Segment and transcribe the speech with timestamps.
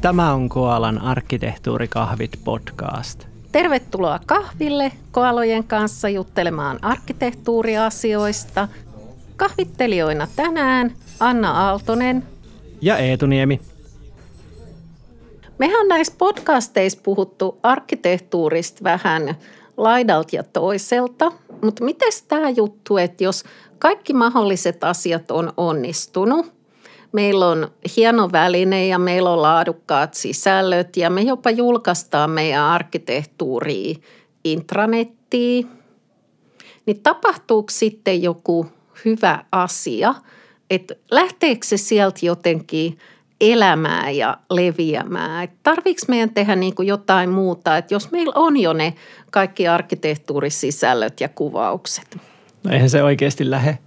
[0.00, 3.26] Tämä on Koalan arkkitehtuurikahvit podcast.
[3.52, 8.68] Tervetuloa kahville koalojen kanssa juttelemaan arkkitehtuuriasioista.
[9.36, 12.22] Kahvittelijoina tänään Anna Aaltonen
[12.80, 13.60] ja Eetu Niemi.
[15.58, 19.34] Mehän on näissä podcasteissa puhuttu arkkitehtuurista vähän
[19.76, 21.32] laidalta ja toiselta,
[21.62, 23.44] mutta miten tämä juttu, että jos
[23.78, 26.52] kaikki mahdolliset asiat on onnistunut–
[27.12, 33.94] Meillä on hieno väline ja meillä on laadukkaat sisällöt ja me jopa julkaistaan meidän arkkitehtuuria
[34.44, 35.68] intranettiin.
[36.86, 38.66] Niin tapahtuuko sitten joku
[39.04, 40.14] hyvä asia,
[40.70, 42.98] että lähteekö se sieltä jotenkin
[43.40, 45.48] elämään ja leviämään.
[45.62, 48.94] tarviiko meidän tehdä niin kuin jotain muuta, että jos meillä on jo ne
[49.30, 52.16] kaikki arkkitehtuurisisällöt ja kuvaukset.
[52.64, 53.78] No eihän se oikeasti lähde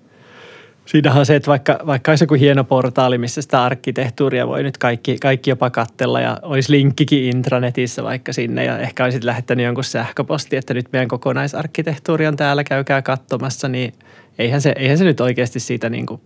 [0.85, 4.77] Siinähän on se, että vaikka, vaikka olisi joku hieno portaali, missä sitä arkkitehtuuria voi nyt
[4.77, 9.83] kaikki, kaikki jopa kattella ja olisi linkkikin intranetissä vaikka sinne ja ehkä olisit lähettänyt jonkun
[9.83, 13.93] sähköposti, että nyt meidän kokonaisarkkitehtuuri on täällä, käykää katsomassa, niin
[14.39, 16.21] eihän se, eihän se nyt oikeasti siitä niin kuin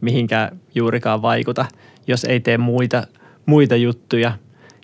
[0.00, 1.66] mihinkään juurikaan vaikuta,
[2.06, 3.06] jos ei tee muita,
[3.46, 4.32] muita juttuja–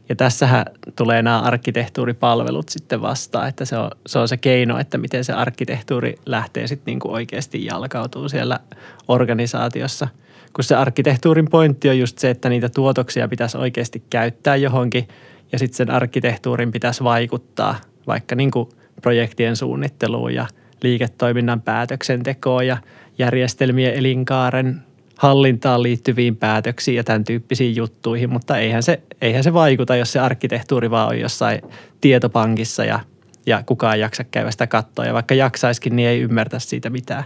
[0.08, 0.64] ja tässähän
[0.96, 5.32] tulee nämä arkkitehtuuripalvelut sitten vastaan, että se on, se on se keino, että miten se
[5.32, 8.60] arkkitehtuuri lähtee sitten niin kuin oikeasti jalkautuu siellä
[9.08, 10.08] organisaatiossa.
[10.52, 15.08] Kun se arkkitehtuurin pointti on just se, että niitä tuotoksia pitäisi oikeasti käyttää johonkin
[15.52, 17.76] ja sitten sen arkkitehtuurin pitäisi vaikuttaa
[18.06, 18.68] vaikka niin kuin
[19.02, 20.46] projektien suunnitteluun ja
[20.82, 22.76] liiketoiminnan päätöksentekoon ja
[23.18, 24.82] järjestelmien elinkaaren
[25.18, 30.20] hallintaan liittyviin päätöksiin ja tämän tyyppisiin juttuihin, mutta eihän se, eihän se vaikuta, jos se
[30.20, 31.62] arkkitehtuuri vaan on jossain
[32.00, 33.00] tietopankissa ja,
[33.46, 35.04] ja kukaan ei jaksa käydä sitä kattoa.
[35.04, 37.24] Ja vaikka jaksaiskin, niin ei ymmärtä siitä mitään.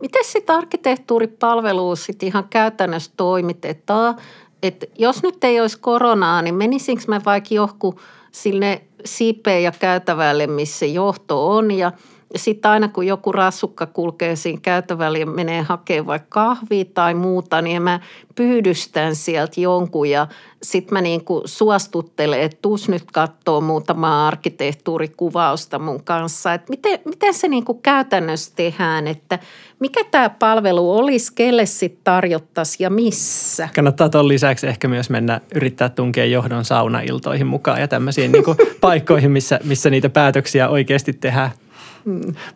[0.00, 4.16] Miten sitten arkkitehtuuripalvelu sitten ihan käytännössä toimitetaan?
[4.62, 8.00] Et jos nyt ei olisi koronaa, niin menisinkö mä vaikka johku
[8.32, 11.92] sinne siipeen ja käytävälle, missä johto on ja–
[12.34, 17.14] ja sitten aina kun joku rassukka kulkee siinä käytävällä ja menee hakemaan vaikka kahvia tai
[17.14, 18.00] muuta, niin mä
[18.34, 20.26] pyydystän sieltä jonkun ja
[20.62, 26.54] sitten mä niin kuin suostuttelen, että tuus nyt katsoo muutamaa arkkitehtuurikuvausta mun kanssa.
[26.54, 29.38] Että miten, miten se niin kuin käytännössä tehdään, että
[29.80, 33.68] mikä tämä palvelu olisi, kelle sitten tarjottaisiin ja missä?
[33.74, 38.56] Kannattaa tuon lisäksi ehkä myös mennä yrittää tunkea johdon saunailtoihin mukaan ja tämmöisiin niin kuin
[38.80, 41.50] paikkoihin, missä, missä niitä päätöksiä oikeasti tehdään.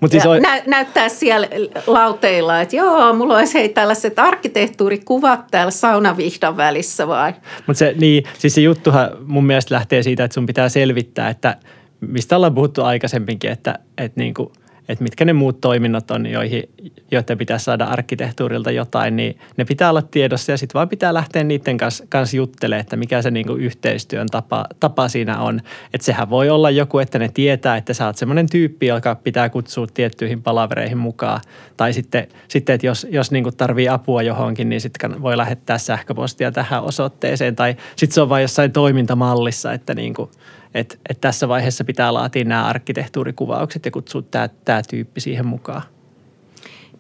[0.01, 0.43] Mut siis on...
[0.43, 1.49] nä- näyttää siellä
[1.87, 7.33] lauteilla, että joo, mulla olisi hei tällaiset arkkitehtuurikuvat täällä saunavihdan välissä vai?
[7.67, 11.57] Mutta se, niin, siis se juttuhan mun mielestä lähtee siitä, että sun pitää selvittää, että
[12.01, 14.49] mistä ollaan puhuttu aikaisemminkin, että, että niin kuin–
[14.89, 16.63] että mitkä ne muut toiminnot on, joihin,
[17.11, 21.45] joiden pitää saada arkkitehtuurilta jotain, niin ne pitää olla tiedossa ja sitten vaan pitää lähteä
[21.45, 25.61] niiden kanssa, kanssa juttelemaan, että mikä se niinku yhteistyön tapa, tapa siinä on.
[25.95, 29.49] Että sehän voi olla joku, että ne tietää, että sä oot semmoinen tyyppi, joka pitää
[29.49, 31.41] kutsua tiettyihin palavereihin mukaan.
[31.77, 36.53] Tai sitten, sitten että jos, jos niinku tarvii apua johonkin, niin sitten voi lähettää sähköpostia
[36.53, 37.57] tähän osoitteeseen.
[37.57, 40.31] Tai sitten se on vain jossain toimintamallissa, että niinku–
[40.75, 45.83] että et tässä vaiheessa pitää laatia nämä arkkitehtuurikuvaukset ja kutsua tämä, tämä tyyppi siihen mukaan.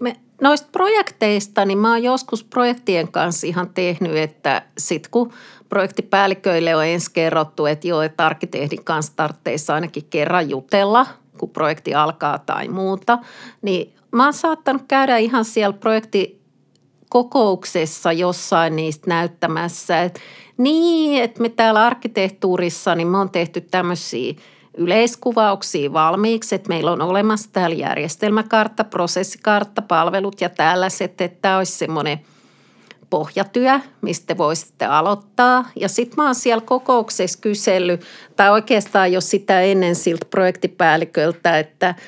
[0.00, 5.32] Me, noista projekteista, niin mä oon joskus projektien kanssa ihan tehnyt, että sit kun
[5.68, 11.06] projektipäälliköille on ensin kerrottu, että joo, että arkkitehdin kanssa tarvitsee ainakin kerran jutella,
[11.38, 13.18] kun projekti alkaa tai muuta,
[13.62, 16.38] niin mä oon saattanut käydä ihan siellä projekti
[17.08, 20.20] kokouksessa jossain niistä näyttämässä, että
[20.58, 24.34] niin, että me täällä arkkitehtuurissa, niin me on tehty tämmöisiä
[24.76, 31.72] yleiskuvauksia valmiiksi, että meillä on olemassa täällä järjestelmäkartta, prosessikartta, palvelut ja tällaiset, että tämä olisi
[31.72, 32.20] semmoinen
[33.10, 35.70] pohjatyö, mistä voisitte aloittaa.
[35.76, 38.04] Ja sitten mä oon siellä kokouksessa kysellyt,
[38.36, 41.94] tai oikeastaan jo sitä ennen siltä projektipäälliköltä, että–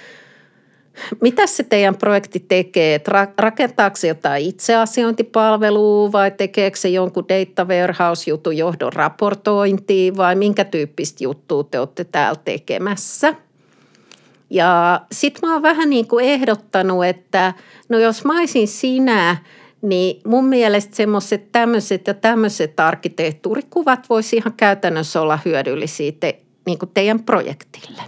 [1.21, 3.00] mitä se teidän projekti tekee?
[3.38, 11.25] Rakentaako se jotain itseasiointipalvelua vai tekeekö se jonkun data warehouse-jutun johdon raportointia vai minkä tyyppistä
[11.25, 13.34] juttua te olette täällä tekemässä?
[14.51, 17.54] Ja sitten mä oon vähän niin kuin ehdottanut, että
[17.89, 19.36] no jos mä olisin sinä,
[19.83, 26.78] niin mun mielestä semmoiset tämmöiset ja tämmöiset arkkitehtuurikuvat voisi ihan käytännössä olla hyödyllisiä te, niin
[26.78, 28.03] kuin teidän projektille.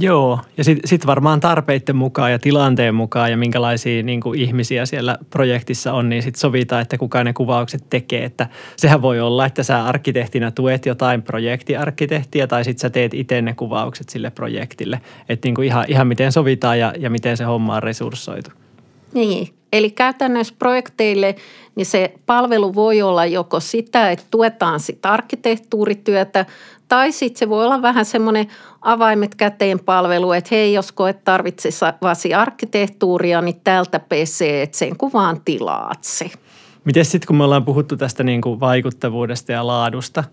[0.00, 4.86] Joo, ja sitten sit varmaan tarpeiden mukaan ja tilanteen mukaan ja minkälaisia niin kuin ihmisiä
[4.86, 8.24] siellä projektissa on, niin sitten sovitaan, että kuka ne kuvaukset tekee.
[8.24, 8.46] Että
[8.76, 13.54] sehän voi olla, että sä arkkitehtinä tuet jotain projektiarkkitehtiä tai sitten sä teet itse ne
[13.54, 15.00] kuvaukset sille projektille.
[15.28, 18.50] Että niin ihan, ihan miten sovitaan ja, ja miten se homma on resurssoitu.
[19.14, 21.34] Niin, Eli käytännössä projekteille
[21.74, 26.46] niin se palvelu voi olla joko sitä, että tuetaan sitä arkkitehtuurityötä,
[26.88, 28.46] tai sitten se voi olla vähän semmoinen
[28.80, 35.40] avaimet käteen palvelu, että hei, jos koet tarvitsevasi arkkitehtuuria, niin tältä pesee, että sen kuvaan
[35.44, 36.30] tilaat se.
[36.84, 40.24] Miten sitten, kun me ollaan puhuttu tästä niin kuin vaikuttavuudesta ja laadusta,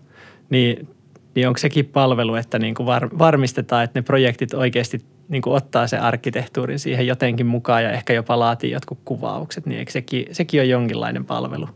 [0.50, 0.88] niin,
[1.34, 5.56] niin onko sekin palvelu, että niin kuin var, varmistetaan, että ne projektit oikeasti niin kuin
[5.56, 10.26] ottaa se arkkitehtuurin siihen jotenkin mukaan ja ehkä jopa laatii jotkut kuvaukset, niin eikö sekin,
[10.32, 11.68] sekin ole jonkinlainen palvelu?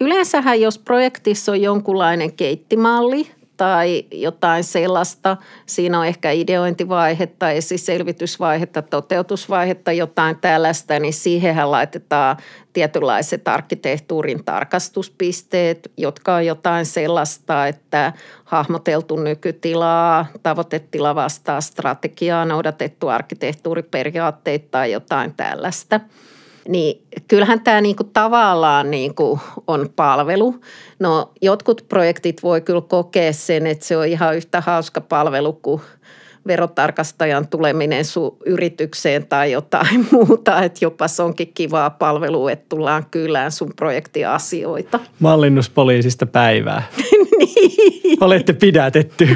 [0.00, 5.36] Yleensähän jos projektissa on jonkunlainen keittimalli tai jotain sellaista.
[5.66, 12.36] Siinä on ehkä ideointivaihetta, esiselvitysvaihetta, toteutusvaihetta, jotain tällaista, niin siihenhän laitetaan
[12.72, 18.12] tietynlaiset arkkitehtuurin tarkastuspisteet, jotka on jotain sellaista, että
[18.44, 26.00] hahmoteltu nykytilaa, tavoitetila vastaa strategiaa, noudatettu arkkitehtuuriperiaatteita tai jotain tällaista–
[26.68, 30.54] niin kyllähän tämä niinku tavallaan niinku on palvelu.
[30.98, 35.80] No jotkut projektit voi kyllä kokea sen, että se on ihan yhtä hauska palvelu kuin
[36.46, 43.06] verotarkastajan tuleminen sun yritykseen tai jotain muuta, että jopa se onkin kivaa palvelua, että tullaan
[43.10, 45.00] kylään sun projektiasioita.
[45.18, 46.82] Mallinnuspoliisista päivää.
[48.20, 49.28] Olette pidätetty.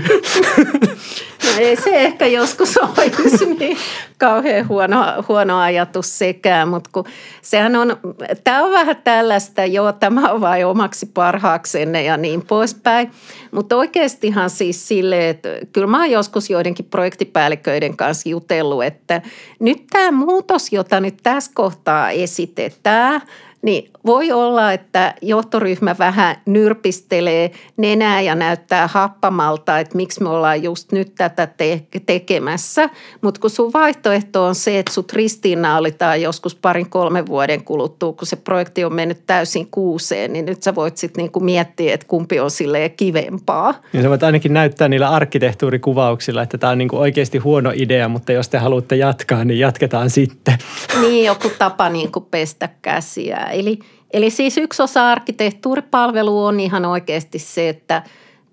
[1.45, 3.77] No ei se ehkä joskus olisi niin
[4.19, 7.05] kauhean huono, huono ajatus sekään, mutta kun
[7.43, 7.97] sehän on,
[8.45, 13.11] tämä on vähän tällaista, joo, tämä on vain omaksi parhaaksenne ja niin poispäin.
[13.51, 19.23] Mutta oikeastihan siis silleen, että kyllä mä oon joskus joidenkin projektipäälliköiden kanssa jutellut, että
[19.59, 23.21] nyt tämä muutos, jota nyt tässä kohtaa esitetään–
[23.63, 30.63] niin voi olla, että johtoryhmä vähän nyrpistelee nenää ja näyttää happamalta, että miksi me ollaan
[30.63, 32.91] just nyt tätä te- tekemässä.
[33.21, 38.27] Mutta kun sun vaihtoehto on se, että sut ristiinnaulitaan joskus parin kolmen vuoden kuluttua, kun
[38.27, 42.41] se projekti on mennyt täysin kuuseen, niin nyt sä voit sitten niinku miettiä, että kumpi
[42.41, 43.75] on silleen kivempaa.
[43.93, 48.33] Ja sä voit ainakin näyttää niillä arkkitehtuurikuvauksilla, että tämä on niinku oikeasti huono idea, mutta
[48.33, 50.59] jos te haluatte jatkaa, niin jatketaan sitten.
[51.01, 53.79] Niin, joku tapa niinku pestä käsiä Eli,
[54.13, 58.03] eli siis yksi osa arkkitehtuuripalvelua on ihan oikeasti se, että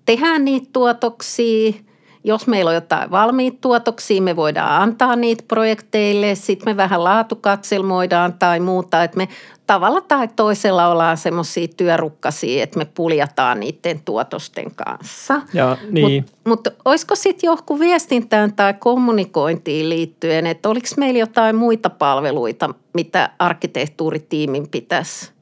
[0.06, 1.72] tehdään niitä tuotoksia.
[2.24, 6.34] Jos meillä on jotain valmiita tuotoksia, me voidaan antaa niitä projekteille.
[6.34, 9.28] Sitten me vähän laatukatselmoidaan tai muuta, että me
[9.66, 15.40] tavalla tai toisella ollaan semmoisia työrukkasia, että me puljataan niiden tuotosten kanssa.
[15.54, 16.24] Ja, niin.
[16.44, 22.74] Mutta mut olisiko sitten johku viestintään tai kommunikointiin liittyen, että oliko meillä jotain muita palveluita,
[22.92, 25.37] mitä arkkitehtuuritiimin pitäisi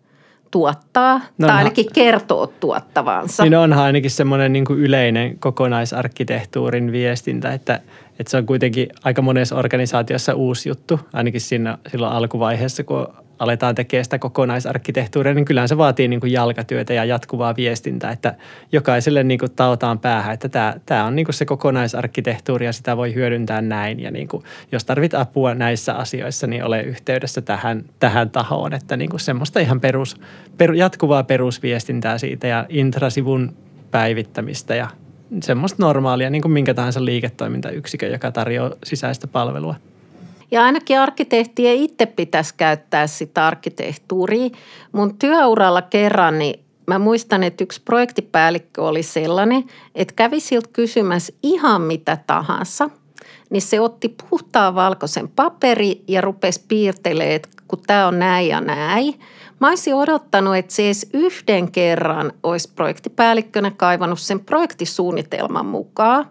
[0.51, 3.43] tuottaa no tai ainakin kertoo tuottavansa.
[3.43, 7.81] Niin onhan ainakin semmoinen niin kuin yleinen kokonaisarkkitehtuurin viestintä, että,
[8.19, 13.09] että se on kuitenkin aika monessa organisaatiossa uusi juttu, ainakin siinä silloin alkuvaiheessa, kun
[13.39, 18.35] aletaan tekemään sitä kokonaisarkkitehtuuria, niin kyllähän se vaatii niin kuin jalkatyötä ja jatkuvaa viestintää, että
[18.73, 22.97] jokaiselle niin kuin taotaan päähän, että tämä, tämä on niin kuin se kokonaisarkkitehtuuri ja sitä
[22.97, 24.01] voi hyödyntää näin.
[24.01, 24.43] Ja niin kuin,
[24.73, 29.61] jos tarvit apua näissä asioissa, niin ole yhteydessä tähän, tähän tahoon, että niin kuin semmoista
[29.61, 30.17] ihan perus,
[30.59, 33.57] per, jatkuvaa perusviestintää siitä ja intrasivun
[33.91, 34.89] päivittämistä ja
[35.43, 39.75] semmoista normaalia, niin kuin minkä tahansa liiketoimintayksikö, joka tarjoaa sisäistä palvelua.
[40.51, 44.51] Ja ainakin arkkitehtien itse pitäisi käyttää sitä arkkitehtuuria.
[44.93, 51.33] Mun työuralla kerran, niin mä muistan, että yksi projektipäällikkö oli sellainen, että kävi siltä kysymässä
[51.43, 52.91] ihan mitä tahansa.
[53.51, 58.61] Niin se otti puhtaan valkoisen paperi ja rupesi piirtelemään, että kun tämä on näin ja
[58.61, 59.21] näin.
[59.61, 66.31] Mä olisin odottanut, että se edes yhden kerran olisi projektipäällikkönä kaivannut sen projektisuunnitelman mukaan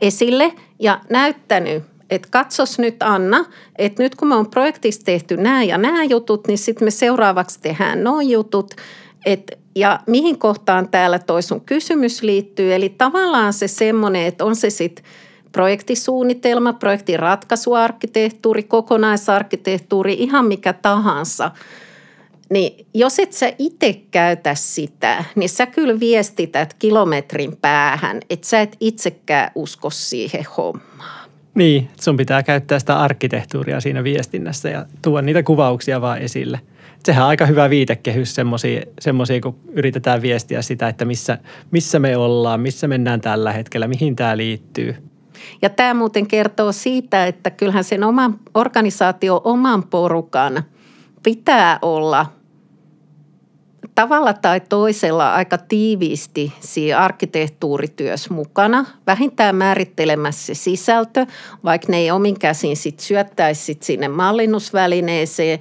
[0.00, 3.44] esille ja näyttänyt että katsos nyt Anna,
[3.76, 7.60] että nyt kun me on projektissa tehty nämä ja nämä jutut, niin sitten me seuraavaksi
[7.60, 8.74] tehdään nuo jutut.
[9.26, 12.74] Et, ja mihin kohtaan täällä toi sun kysymys liittyy.
[12.74, 15.04] Eli tavallaan se semmoinen, että on se sitten
[15.52, 21.50] projektisuunnitelma, projektin ratkaisuarkkitehtuuri, kokonaisarkkitehtuuri, ihan mikä tahansa–
[22.50, 28.60] niin jos et sä itse käytä sitä, niin sä kyllä viestität kilometrin päähän, että sä
[28.60, 31.23] et itsekään usko siihen hommaan.
[31.54, 36.60] Niin, sun pitää käyttää sitä arkkitehtuuria siinä viestinnässä ja tuoda niitä kuvauksia vaan esille.
[37.04, 38.34] Sehän on aika hyvä viitekehys
[39.00, 41.38] semmoisia, kun yritetään viestiä sitä, että missä,
[41.70, 44.96] missä me ollaan, missä mennään tällä hetkellä, mihin tämä liittyy.
[45.62, 50.62] Ja tämä muuten kertoo siitä, että kyllähän sen oman organisaatio oman porukan
[51.22, 52.26] pitää olla–
[53.94, 58.86] tavalla tai toisella aika tiiviisti siinä arkkitehtuurityössä mukana.
[59.06, 61.26] Vähintään määrittelemässä se sisältö,
[61.64, 65.58] vaikka ne ei omin käsin sit syöttäisi sit sinne mallinnusvälineeseen,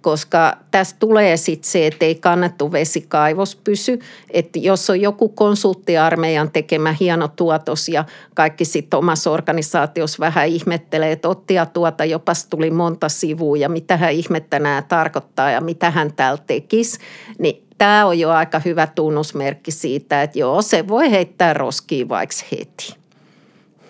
[0.00, 3.98] koska tässä tulee sitten se, että ei kannettu vesikaivos pysy.
[4.30, 11.12] Että jos on joku konsulttiarmeijan tekemä hieno tuotos ja kaikki sitten omassa organisaatiossa vähän ihmettelee,
[11.12, 15.90] että ottia tuota jopas tuli monta sivua ja mitä hän ihmettä nämä tarkoittaa ja mitä
[15.90, 16.98] hän täällä tekisi,
[17.38, 22.36] niin tämä on jo aika hyvä tunnusmerkki siitä, että joo, se voi heittää roskiin vaikka
[22.52, 22.96] heti.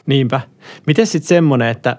[0.07, 0.41] Niinpä.
[0.87, 1.97] Miten sitten semmoinen, että,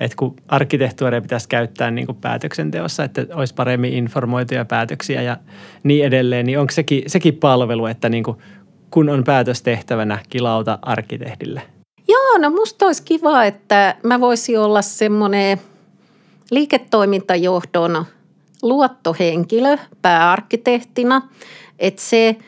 [0.00, 5.36] että kun arkkitehtuuria pitäisi käyttää niin kuin päätöksenteossa, että olisi paremmin informoituja päätöksiä ja
[5.82, 8.36] niin edelleen, niin onko sekin, sekin palvelu, että niin kuin,
[8.90, 11.62] kun on päätös tehtävänä, kilauta arkkitehdille?
[12.08, 15.60] Joo, no musta olisi kiva, että mä voisin olla semmoinen
[16.50, 18.06] liiketoimintajohdon
[18.62, 21.22] luottohenkilö pääarkkitehtina,
[21.78, 22.36] että se–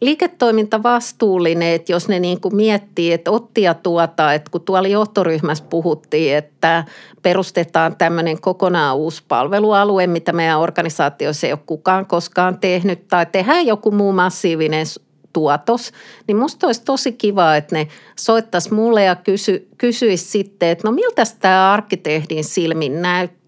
[0.00, 5.64] liiketoiminta vastuullinen, että jos ne niin kuin miettii, että ottia tuota, että kun tuolla johtoryhmässä
[5.70, 6.84] puhuttiin, että
[7.22, 13.66] perustetaan tämmöinen kokonaan uusi palvelualue, mitä meidän organisaatiossa ei ole kukaan koskaan tehnyt, tai tehdään
[13.66, 14.86] joku muu massiivinen
[15.32, 15.92] tuotos,
[16.26, 20.92] niin musta olisi tosi kiva, että ne soittaisi mulle ja kysy, kysyisi sitten, että no
[20.92, 23.43] miltä tämä arkkitehdin silmin näyttää.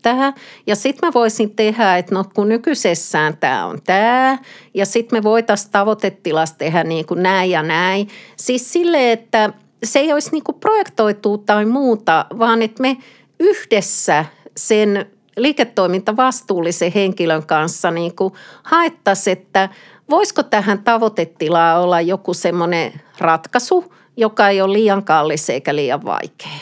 [0.67, 4.39] Ja sitten mä voisin tehdä, että no kun nykyisessään tämä on tämä,
[4.75, 8.09] ja sitten me voitaisiin tavoitetilassa tehdä niin kuin näin ja näin.
[8.37, 9.53] Siis sille, että
[9.85, 12.97] se ei olisi niin kuin projektoitu tai muuta, vaan että me
[13.41, 14.25] yhdessä
[14.57, 19.69] sen liiketoimintavastuullisen henkilön kanssa niin kuin haettaisiin, että–
[20.11, 26.59] voisiko tähän tavoitetilaan olla joku semmoinen ratkaisu, joka ei ole liian kallis eikä liian vaikea?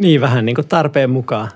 [0.00, 1.50] Niin, vähän niin kuin tarpeen mukaan.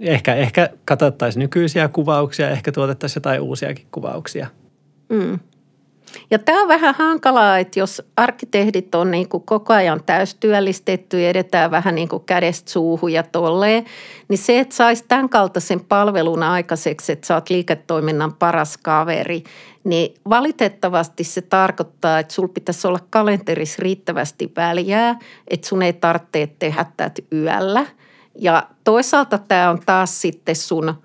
[0.00, 4.46] Ehkä, ehkä katsottaisiin nykyisiä kuvauksia, ehkä tuotettaisiin jotain uusiakin kuvauksia.
[5.08, 5.38] Mm.
[6.30, 11.28] Ja tämä on vähän hankalaa, että jos arkkitehdit on niin kuin koko ajan täystyöllistetty ja
[11.28, 13.84] edetään vähän niin kuin kädestä suuhun ja tolleen,
[14.28, 19.44] niin se, että saisi tämän kaltaisen palvelun aikaiseksi, että sä oot liiketoiminnan paras kaveri,
[19.84, 25.14] niin valitettavasti se tarkoittaa, että sulla pitäisi olla kalenterissa riittävästi väliä,
[25.48, 27.86] että sun ei tarvitse tehdä tätä yöllä.
[28.38, 30.94] Ja toisaalta tämä on taas sitten sun–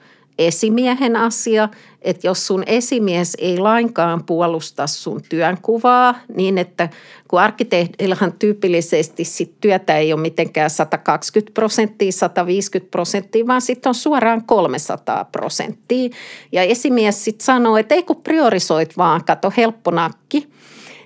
[0.47, 1.69] esimiehen asia,
[2.01, 6.89] että jos sun esimies ei lainkaan puolusta sun työnkuvaa niin, että
[7.27, 13.95] kun arkkitehdillahan tyypillisesti sit työtä ei ole mitenkään 120 prosenttia, 150 prosenttia, vaan sitten on
[13.95, 16.09] suoraan 300 prosenttia.
[16.51, 20.49] Ja esimies sitten sanoo, että ei kun priorisoit vaan, kato helppo nakki,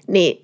[0.07, 0.41] niin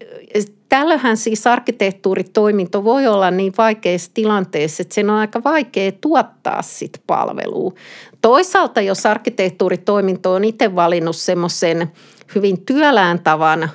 [0.71, 7.01] Tällöinhän siis arkkitehtuuritoiminto voi olla niin vaikeassa tilanteessa, että sen on aika vaikea tuottaa sit
[7.07, 7.73] palvelua.
[8.21, 11.91] Toisaalta, jos arkkitehtuuritoiminto on itse valinnut semmoisen
[12.35, 13.69] hyvin työlään tavan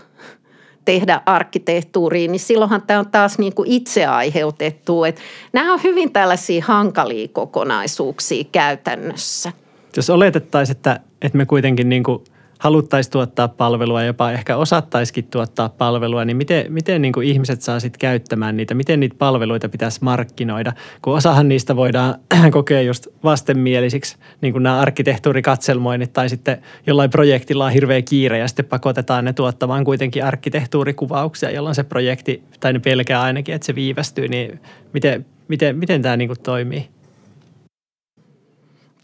[0.84, 5.04] tehdä arkkitehtuuriin, niin silloinhan tämä on taas niin kuin itse aiheutettu.
[5.04, 5.20] Että
[5.52, 9.52] nämä on hyvin tällaisia hankalia kokonaisuuksia käytännössä.
[9.96, 12.24] Jos oletettaisiin, että, että me kuitenkin niin kuin–
[12.58, 17.80] haluttaisiin tuottaa palvelua, jopa ehkä osattaisikin tuottaa palvelua, niin miten, miten niin kuin ihmiset saa
[17.80, 18.74] sitten käyttämään niitä?
[18.74, 20.72] Miten niitä palveluita pitäisi markkinoida?
[21.02, 22.14] Kun osahan niistä voidaan
[22.50, 28.48] kokea just vastenmielisiksi, niin kuin nämä arkkitehtuurikatselmoinnit tai sitten jollain projektilla on hirveä kiire ja
[28.48, 33.74] sitten pakotetaan ne tuottamaan kuitenkin arkkitehtuurikuvauksia, jolloin se projekti, tai ne pelkää ainakin, että se
[33.74, 34.60] viivästyy, niin
[34.92, 36.95] miten, miten, miten tämä niin kuin toimii?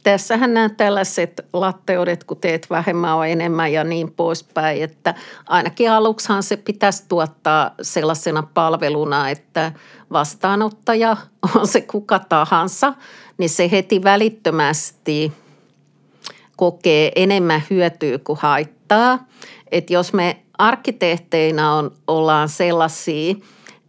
[0.02, 5.14] Tässähän nämä tällaiset latteudet, kun teet vähemmän on enemmän ja niin poispäin, että
[5.46, 9.72] ainakin aluksihan se pitäisi tuottaa sellaisena palveluna, että
[10.12, 11.16] vastaanottaja
[11.56, 12.94] on se kuka tahansa,
[13.38, 15.32] niin se heti välittömästi
[16.56, 19.26] kokee enemmän hyötyä kuin haittaa.
[19.72, 23.34] Että jos me arkkitehteina on, ollaan sellaisia,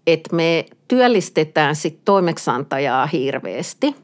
[0.08, 3.96] että me työllistetään sit toimeksantajaa hirveästi–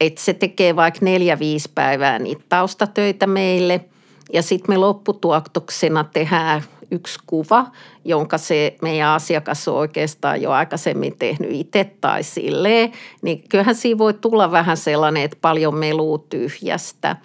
[0.00, 3.84] että se tekee vaikka neljä, viisi päivää niitä taustatöitä meille
[4.32, 7.66] ja sitten me lopputuotoksena tehdään yksi kuva,
[8.04, 12.92] jonka se meidän asiakas on oikeastaan jo aikaisemmin tehnyt itse tai silleen,
[13.22, 17.16] niin kyllähän siinä voi tulla vähän sellainen, että paljon meluu tyhjästä.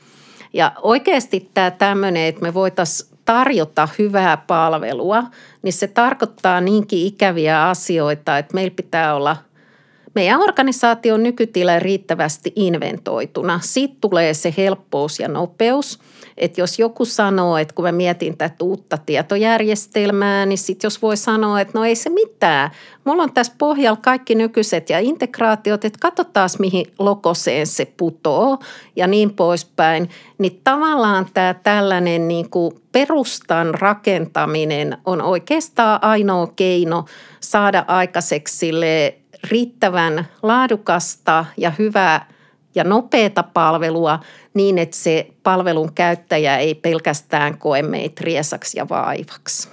[0.53, 5.23] Ja oikeasti tämä tämmöinen, että me voitaisiin tarjota hyvää palvelua,
[5.61, 9.37] niin se tarkoittaa niinkin ikäviä asioita, että meillä pitää olla–
[10.15, 13.59] meidän organisaation nykytila riittävästi inventoituna.
[13.63, 15.99] Sitten tulee se helppous ja nopeus.
[16.37, 21.17] Että jos joku sanoo, että kun mä mietin tätä uutta tietojärjestelmää, niin sitten jos voi
[21.17, 22.71] sanoa, että no ei se mitään.
[23.03, 28.59] Mulla on tässä pohjalla kaikki nykyiset ja integraatiot, että katsotaan mihin lokoseen se putoo
[28.95, 30.09] ja niin poispäin.
[30.37, 37.05] Niin tavallaan tämä tällainen niin kuin perustan rakentaminen on oikeastaan ainoa keino
[37.39, 39.15] saada aikaiseksi sille
[39.51, 42.25] riittävän laadukasta ja hyvää
[42.75, 44.19] ja nopeata palvelua
[44.53, 49.69] niin, että se palvelun käyttäjä ei pelkästään koe meitä riesaksi ja vaivaksi.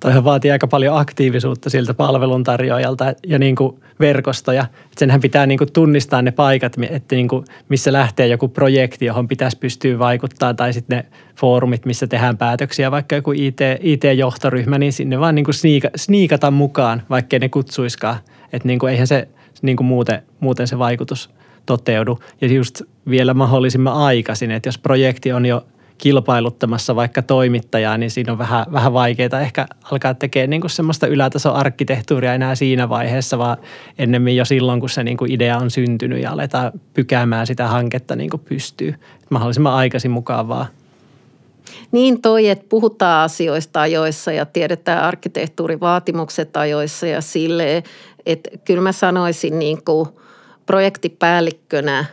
[0.00, 4.66] Toihan vaatii aika paljon aktiivisuutta siltä palveluntarjoajalta ja niin kuin verkostoja.
[4.96, 9.28] Senhän pitää niin kuin tunnistaa ne paikat, että niin kuin missä lähtee joku projekti, johon
[9.28, 11.04] pitäisi pystyä vaikuttaa, tai sitten ne
[11.36, 16.50] foorumit, missä tehdään päätöksiä, vaikka joku IT, IT-johtoryhmä, niin sinne vaan niin kuin sniika, sniikata
[16.50, 18.16] mukaan, vaikkei ne kutsuiskaan.
[18.52, 19.28] Että niin kuin eihän se
[19.62, 21.30] niin kuin muuten, muuten se vaikutus
[21.66, 22.18] toteudu.
[22.40, 25.64] Ja just vielä mahdollisimman aikaisin, että jos projekti on jo–
[25.98, 31.06] kilpailuttamassa vaikka toimittajaa, niin siinä on vähän, vähän vaikeaa ehkä alkaa tekemään niin kuin semmoista
[31.06, 33.56] ylätason arkkitehtuuria enää siinä vaiheessa, vaan
[33.98, 38.16] ennemmin jo silloin, kun se niin kuin idea on syntynyt ja aletaan pykäämään sitä hanketta
[38.16, 38.94] niin kuin pystyy.
[39.30, 40.66] Mahdollisimman aikaisin mukaan vaan.
[41.92, 47.82] Niin toi, että puhutaan asioista ajoissa ja tiedetään arkkitehtuurivaatimukset ajoissa ja silleen,
[48.26, 50.08] että kyllä mä sanoisin niin kuin
[50.66, 52.04] projektipäällikkönä,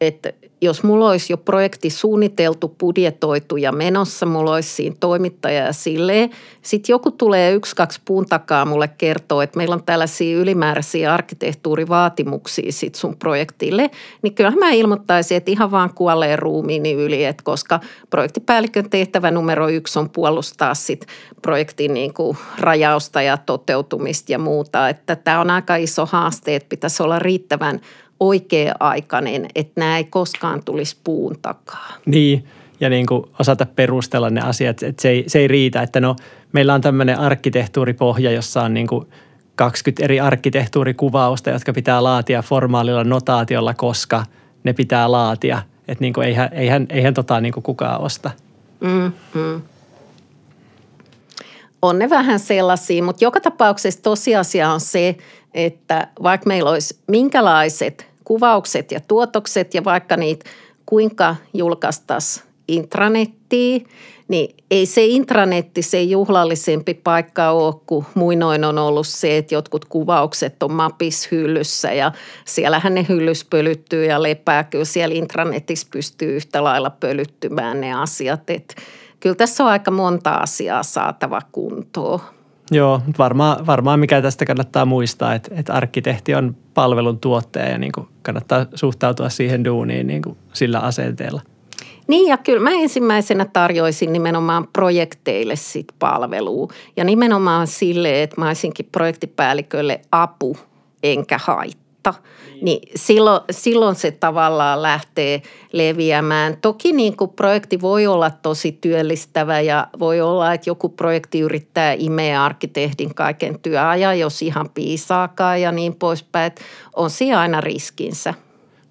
[0.00, 0.32] että
[0.62, 6.30] jos mulla olisi jo projekti suunniteltu, budjetoitu ja menossa, mulla olisi siinä toimittaja ja silleen.
[6.62, 12.72] Sitten joku tulee yksi, kaksi puun takaa mulle kertoo, että meillä on tällaisia ylimääräisiä arkkitehtuurivaatimuksia
[12.72, 13.90] sit sun projektille.
[14.22, 19.68] Niin kyllähän mä ilmoittaisin, että ihan vaan kuolleen ruumiini yli, että koska projektipäällikön tehtävä numero
[19.68, 21.06] yksi on puolustaa sit
[21.42, 24.88] projektin niin kuin rajausta ja toteutumista ja muuta.
[24.88, 27.80] Että tämä on aika iso haaste, että pitäisi olla riittävän–
[28.22, 31.92] oikea-aikainen, että nämä ei koskaan tulisi puun takaa.
[32.06, 32.44] Niin,
[32.80, 36.16] ja niin kuin osata perustella ne asiat, että se ei, se ei riitä, että no
[36.52, 39.06] meillä on tämmöinen arkkitehtuuripohja, jossa on niin kuin
[39.54, 44.24] 20 eri arkkitehtuurikuvausta, jotka pitää laatia formaalilla notaatiolla, koska
[44.64, 45.62] ne pitää laatia.
[45.88, 48.30] Että niin kuin eihän, eihän, eihän tota niin kuin kukaan osta.
[48.80, 49.62] Mm, mm.
[51.82, 55.16] On ne vähän sellaisia, mutta joka tapauksessa tosiasia on se,
[55.54, 60.50] että vaikka meillä olisi minkälaiset kuvaukset ja tuotokset ja vaikka niitä
[60.86, 63.86] kuinka julkaistaisiin intranettiin,
[64.28, 69.84] niin ei se intranetti se juhlallisempi paikka ole, kun muinoin on ollut se, että jotkut
[69.84, 72.12] kuvaukset on mapis hyllyssä ja
[72.44, 74.64] siellähän ne hyllys pölyttyy ja lepää.
[74.64, 78.50] Kyllä siellä intranetissä pystyy yhtä lailla pölyttymään ne asiat.
[78.50, 78.74] Että
[79.20, 82.20] kyllä tässä on aika monta asiaa saatava kuntoon.
[82.72, 87.92] Joo, varmaan, varmaan mikä tästä kannattaa muistaa, että, että arkkitehti on palvelun tuottaja ja niin
[87.92, 91.40] kuin kannattaa suhtautua siihen duuniin niin kuin sillä asenteella.
[92.08, 98.46] Niin ja kyllä mä ensimmäisenä tarjoisin nimenomaan projekteille sit palvelua ja nimenomaan sille, että mä
[98.46, 100.56] olisinkin projektipäällikölle apu
[101.02, 102.22] enkä haittaa kautta,
[102.62, 106.56] niin silloin, silloin se tavallaan lähtee leviämään.
[106.62, 111.94] Toki niin kuin projekti voi olla tosi työllistävä ja voi olla, että joku projekti yrittää
[111.98, 116.46] imeä arkkitehdin kaiken työajan, jos ihan piisaakaan ja niin poispäin.
[116.46, 116.62] Että
[116.96, 118.34] on siinä aina riskinsä.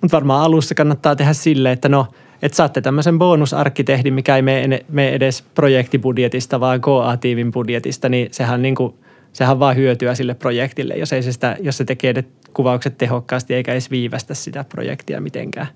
[0.01, 2.05] Mutta varmaan alussa kannattaa tehdä silleen, että no–
[2.41, 8.75] että saatte tämmöisen bonusarkkitehdin, mikä ei mene edes projektibudjetista, vaan koatiivin budjetista, niin sehän, niin
[8.75, 8.93] kuin,
[9.33, 12.13] sehän vaan hyötyä sille projektille, jos, ei se sitä, jos se tekee
[12.53, 15.67] kuvaukset tehokkaasti eikä edes viivästä sitä projektia mitenkään.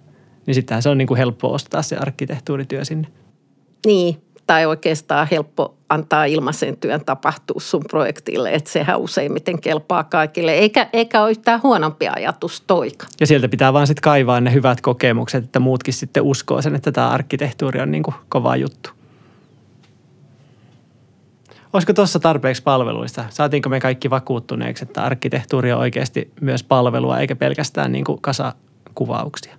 [0.45, 3.07] Niin sittenhän se on niin kuin helppo ostaa se arkkitehtuurityö sinne.
[3.85, 10.51] Niin, tai oikeastaan helppo antaa ilmaisen työn tapahtua sun projektille, että sehän useimmiten kelpaa kaikille,
[10.51, 13.07] eikä, eikä ole yhtään huonompi ajatus toika.
[13.19, 16.91] Ja sieltä pitää vaan sitten kaivaa ne hyvät kokemukset, että muutkin sitten uskoo sen, että
[16.91, 18.89] tämä arkkitehtuuri on niin kuin kova juttu.
[21.75, 23.25] Olisiko tuossa tarpeeksi palveluista?
[23.29, 29.55] Saatiinko me kaikki vakuuttuneeksi, että arkkitehtuuri on oikeasti myös palvelua eikä pelkästään niin kuin kasakuvauksia?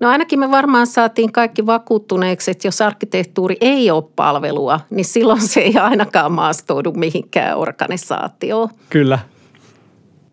[0.00, 5.40] No ainakin me varmaan saatiin kaikki vakuuttuneeksi, että jos arkkitehtuuri ei ole palvelua, niin silloin
[5.40, 8.68] se ei ainakaan maastoudu mihinkään organisaatioon.
[8.90, 9.18] Kyllä,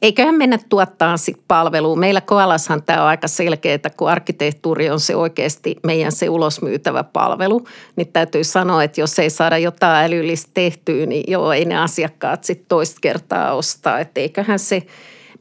[0.01, 1.95] Eiköhän mennä tuottaa sit palvelua.
[1.95, 7.03] Meillä Koalashan tämä on aika selkeää, että kun arkkitehtuuri on se oikeasti meidän se ulosmyytävä
[7.03, 11.77] palvelu, niin täytyy sanoa, että jos ei saada jotain älyllistä tehtyä, niin joo, ei ne
[11.77, 13.99] asiakkaat sitten toista kertaa ostaa.
[13.99, 14.81] Että eiköhän se,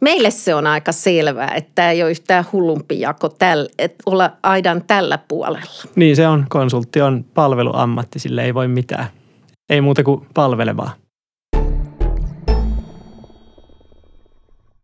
[0.01, 4.31] meille se on aika selvää, että tämä ei ole yhtään hullumpi jako täl, että olla
[4.43, 5.83] aidan tällä puolella.
[5.97, 9.07] Niin se on, konsultti on palveluammatti, sille ei voi mitään.
[9.71, 10.93] Ei muuta kuin palvelevaa.